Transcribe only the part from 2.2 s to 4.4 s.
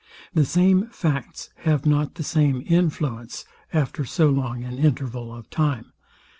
same influence after so